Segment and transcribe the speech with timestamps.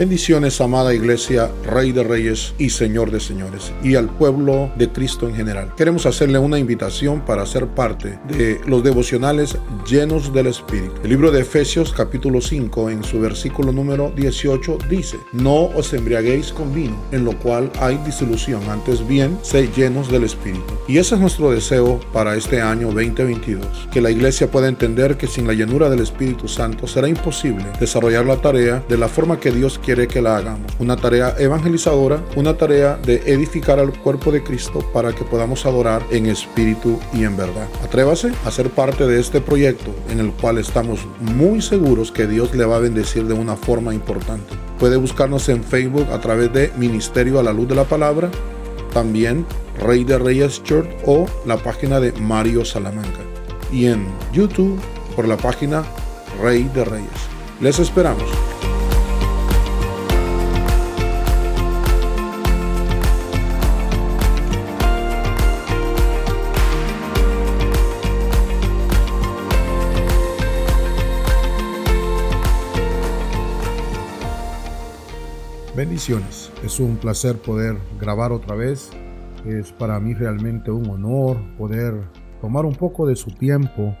[0.00, 5.28] Bendiciones, amada iglesia, Rey de Reyes y Señor de Señores, y al pueblo de Cristo
[5.28, 5.74] en general.
[5.76, 10.94] Queremos hacerle una invitación para ser parte de los devocionales llenos del Espíritu.
[11.04, 16.50] El libro de Efesios capítulo 5 en su versículo número 18 dice, no os embriaguéis
[16.50, 20.72] con vino, en lo cual hay disolución, antes bien, sé llenos del Espíritu.
[20.88, 25.26] Y ese es nuestro deseo para este año 2022, que la iglesia pueda entender que
[25.26, 29.50] sin la llenura del Espíritu Santo será imposible desarrollar la tarea de la forma que
[29.50, 30.70] Dios quiere quiere que la hagamos.
[30.78, 36.00] Una tarea evangelizadora, una tarea de edificar al cuerpo de Cristo para que podamos adorar
[36.12, 37.66] en espíritu y en verdad.
[37.82, 42.54] Atrévase a ser parte de este proyecto en el cual estamos muy seguros que Dios
[42.54, 44.54] le va a bendecir de una forma importante.
[44.78, 48.30] Puede buscarnos en Facebook a través de Ministerio a la Luz de la Palabra,
[48.94, 49.44] también
[49.80, 53.22] Rey de Reyes Church o la página de Mario Salamanca.
[53.72, 54.78] Y en YouTube
[55.16, 55.82] por la página
[56.40, 57.10] Rey de Reyes.
[57.60, 58.30] Les esperamos.
[75.76, 76.50] Bendiciones.
[76.64, 78.90] Es un placer poder grabar otra vez.
[79.46, 81.94] Es para mí realmente un honor poder
[82.40, 83.96] tomar un poco de su tiempo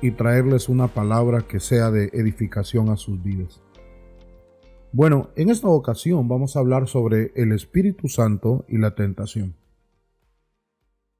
[0.00, 3.60] y traerles una palabra que sea de edificación a sus vidas.
[4.90, 9.54] Bueno, en esta ocasión vamos a hablar sobre el Espíritu Santo y la tentación.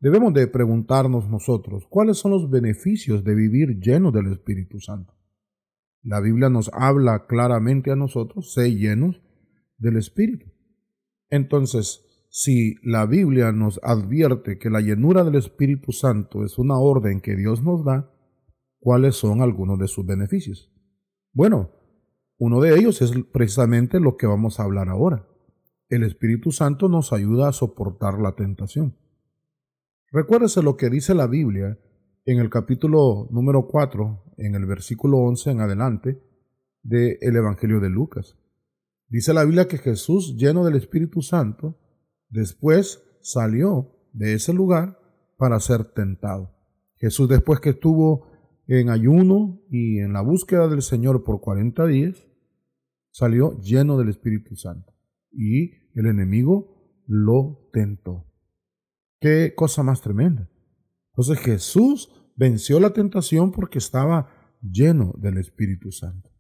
[0.01, 5.13] Debemos de preguntarnos nosotros cuáles son los beneficios de vivir lleno del Espíritu Santo.
[6.03, 9.21] La Biblia nos habla claramente a nosotros, sé llenos
[9.83, 10.47] del Espíritu.
[11.29, 17.21] Entonces, si la Biblia nos advierte que la llenura del Espíritu Santo es una orden
[17.21, 18.11] que Dios nos da,
[18.79, 20.73] ¿cuáles son algunos de sus beneficios?
[21.33, 21.73] Bueno,
[22.39, 25.29] uno de ellos es precisamente lo que vamos a hablar ahora.
[25.89, 28.97] El Espíritu Santo nos ayuda a soportar la tentación.
[30.11, 31.79] Recuérdese lo que dice la Biblia
[32.25, 36.23] en el capítulo número 4, en el versículo 11 en adelante,
[36.83, 38.37] del Evangelio de Lucas.
[39.13, 41.79] Dice la Biblia que Jesús, lleno del Espíritu Santo,
[42.31, 44.99] después salió de ese lugar
[45.37, 46.57] para ser tentado.
[46.97, 48.27] Jesús después que estuvo
[48.67, 52.27] en ayuno y en la búsqueda del Señor por 40 días,
[53.11, 54.95] salió lleno del Espíritu Santo
[55.31, 58.25] y el enemigo lo tentó.
[59.21, 60.49] Qué cosa más tremenda.
[61.11, 66.31] Entonces Jesús venció la tentación porque estaba lleno del Espíritu Santo.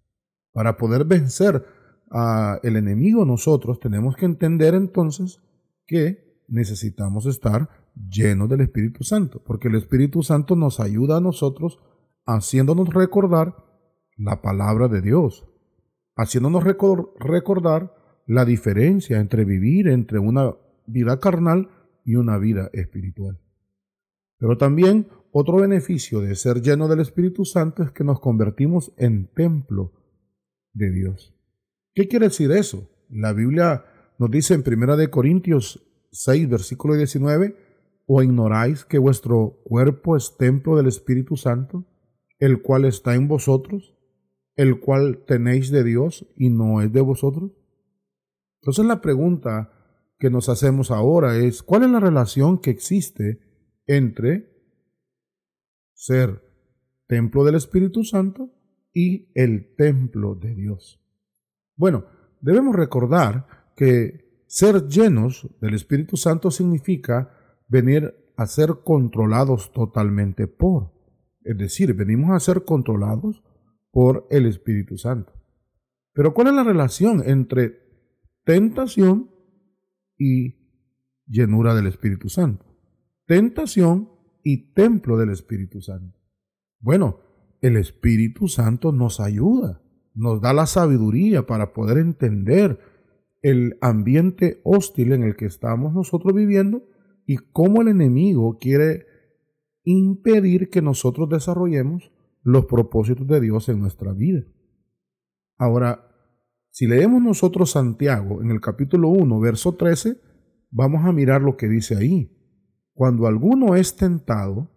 [0.52, 1.81] Para poder vencer
[2.62, 5.40] el enemigo nosotros, tenemos que entender entonces
[5.86, 11.78] que necesitamos estar llenos del Espíritu Santo, porque el Espíritu Santo nos ayuda a nosotros
[12.26, 13.56] haciéndonos recordar
[14.16, 15.46] la palabra de Dios,
[16.16, 17.94] haciéndonos recordar
[18.26, 20.54] la diferencia entre vivir entre una
[20.86, 21.70] vida carnal
[22.04, 23.40] y una vida espiritual.
[24.38, 29.28] Pero también otro beneficio de ser lleno del Espíritu Santo es que nos convertimos en
[29.32, 29.92] templo
[30.72, 31.34] de Dios.
[31.94, 32.88] ¿Qué quiere decir eso?
[33.10, 33.84] La Biblia
[34.18, 37.54] nos dice en 1 Corintios 6, versículo 19,
[38.06, 41.84] ¿o ignoráis que vuestro cuerpo es templo del Espíritu Santo,
[42.38, 43.94] el cual está en vosotros,
[44.56, 47.50] el cual tenéis de Dios y no es de vosotros?
[48.62, 49.70] Entonces la pregunta
[50.18, 53.40] que nos hacemos ahora es, ¿cuál es la relación que existe
[53.86, 54.50] entre
[55.92, 56.42] ser
[57.06, 58.50] templo del Espíritu Santo
[58.94, 61.01] y el templo de Dios?
[61.82, 62.04] Bueno,
[62.40, 70.92] debemos recordar que ser llenos del Espíritu Santo significa venir a ser controlados totalmente por.
[71.42, 73.42] Es decir, venimos a ser controlados
[73.90, 75.32] por el Espíritu Santo.
[76.12, 77.80] Pero ¿cuál es la relación entre
[78.44, 79.32] tentación
[80.16, 80.54] y
[81.26, 82.64] llenura del Espíritu Santo?
[83.26, 84.08] Tentación
[84.44, 86.16] y templo del Espíritu Santo.
[86.78, 87.18] Bueno,
[87.60, 89.82] el Espíritu Santo nos ayuda
[90.14, 92.78] nos da la sabiduría para poder entender
[93.40, 96.84] el ambiente hostil en el que estamos nosotros viviendo
[97.26, 99.06] y cómo el enemigo quiere
[99.84, 104.42] impedir que nosotros desarrollemos los propósitos de Dios en nuestra vida.
[105.58, 106.08] Ahora,
[106.70, 110.20] si leemos nosotros Santiago en el capítulo 1, verso 13,
[110.70, 112.34] vamos a mirar lo que dice ahí.
[112.94, 114.70] Cuando alguno es tentado,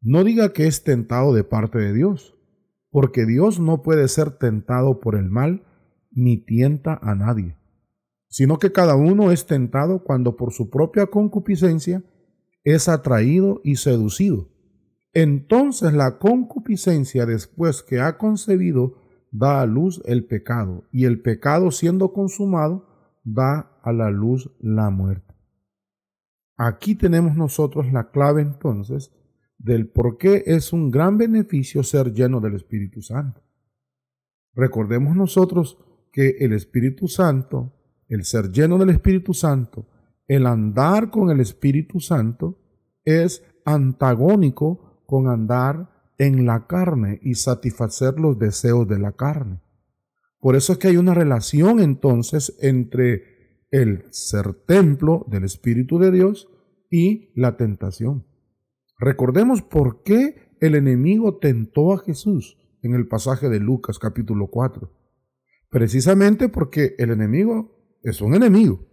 [0.00, 2.36] no diga que es tentado de parte de Dios,
[2.92, 5.64] porque Dios no puede ser tentado por el mal,
[6.10, 7.56] ni tienta a nadie,
[8.28, 12.04] sino que cada uno es tentado cuando por su propia concupiscencia
[12.64, 14.50] es atraído y seducido.
[15.14, 18.98] Entonces la concupiscencia después que ha concebido
[19.30, 22.86] da a luz el pecado, y el pecado siendo consumado
[23.24, 25.34] da a la luz la muerte.
[26.58, 29.10] Aquí tenemos nosotros la clave entonces
[29.62, 33.42] del por qué es un gran beneficio ser lleno del Espíritu Santo.
[34.54, 35.78] Recordemos nosotros
[36.12, 37.72] que el Espíritu Santo,
[38.08, 39.86] el ser lleno del Espíritu Santo,
[40.26, 42.58] el andar con el Espíritu Santo,
[43.04, 49.60] es antagónico con andar en la carne y satisfacer los deseos de la carne.
[50.38, 56.10] Por eso es que hay una relación entonces entre el ser templo del Espíritu de
[56.10, 56.48] Dios
[56.90, 58.26] y la tentación.
[59.02, 64.92] Recordemos por qué el enemigo tentó a Jesús en el pasaje de Lucas capítulo 4.
[65.70, 68.86] Precisamente porque el enemigo es un enemigo.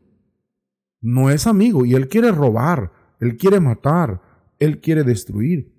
[1.00, 4.19] No es amigo y él quiere robar, él quiere matar,
[4.57, 5.75] él quiere destruir.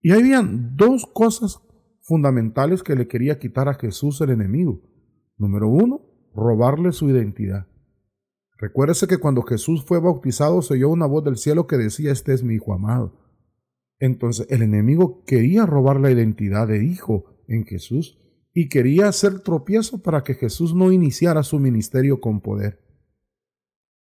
[0.00, 1.62] Y habían dos cosas
[2.00, 4.82] fundamentales que le quería quitar a Jesús el enemigo.
[5.36, 6.00] Número uno,
[6.34, 7.68] robarle su identidad.
[8.58, 12.34] Recuérdese que cuando Jesús fue bautizado se oyó una voz del cielo que decía, este
[12.34, 13.21] es mi hijo amado.
[14.02, 18.18] Entonces el enemigo quería robar la identidad de hijo en Jesús
[18.52, 22.80] y quería hacer tropiezo para que Jesús no iniciara su ministerio con poder.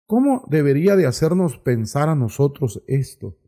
[0.05, 3.39] ¿Cómo debería de hacernos pensar a nosotros esto?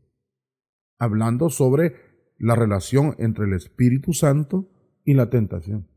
[0.98, 1.96] Hablando sobre
[2.38, 4.72] la relación entre el Espíritu Santo
[5.04, 5.90] y la tentación.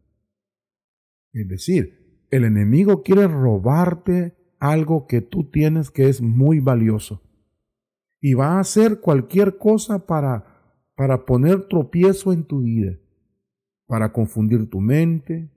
[1.32, 7.22] Es decir, el enemigo quiere robarte algo que tú tienes que es muy valioso.
[8.22, 10.46] Y va a hacer cualquier cosa para,
[10.96, 12.96] para poner tropiezo en tu vida
[13.92, 15.50] para confundir tu mente,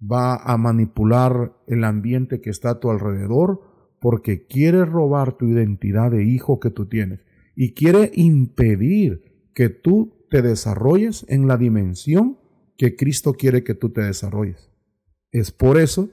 [0.00, 3.60] va a manipular el ambiente que está a tu alrededor
[4.00, 7.26] porque quiere robar tu identidad de hijo que tú tienes
[7.56, 12.38] y quiere impedir que tú te desarrolles en la dimensión
[12.76, 14.70] que Cristo quiere que tú te desarrolles.
[15.32, 16.08] Es por eso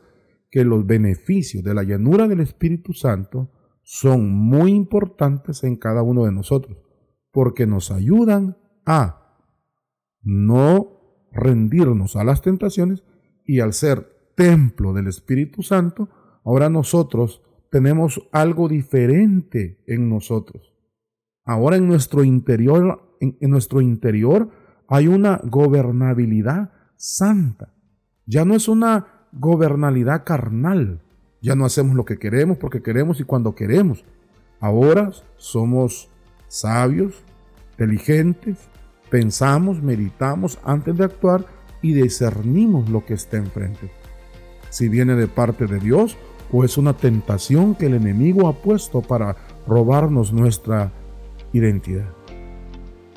[0.50, 3.52] que los beneficios de la llanura del Espíritu Santo
[3.92, 6.78] son muy importantes en cada uno de nosotros,
[7.32, 8.56] porque nos ayudan
[8.86, 9.36] a
[10.22, 13.04] no rendirnos a las tentaciones
[13.48, 16.08] y al ser templo del Espíritu Santo,
[16.46, 17.42] ahora nosotros
[17.72, 20.72] tenemos algo diferente en nosotros.
[21.44, 24.52] Ahora en nuestro interior, en, nuestro interior
[24.88, 27.74] hay una gobernabilidad santa.
[28.28, 31.02] Ya no es una gobernabilidad carnal.
[31.42, 34.04] Ya no hacemos lo que queremos porque queremos y cuando queremos.
[34.60, 36.10] Ahora somos
[36.48, 37.24] sabios,
[37.72, 38.58] inteligentes,
[39.10, 41.46] Pensamos, meditamos antes de actuar
[41.82, 43.92] y discernimos lo que está enfrente.
[44.70, 46.16] Si viene de parte de Dios
[46.52, 49.36] o es una tentación que el enemigo ha puesto para
[49.68, 50.92] robarnos nuestra
[51.54, 52.10] identidad.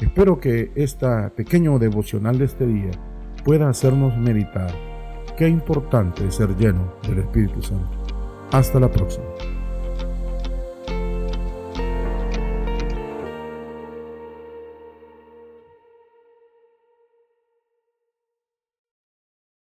[0.00, 2.90] Espero que esta pequeño devocional de este día
[3.44, 4.74] pueda hacernos meditar
[5.36, 8.01] qué importante es ser lleno del Espíritu Santo.
[8.52, 9.24] Hasta la próxima.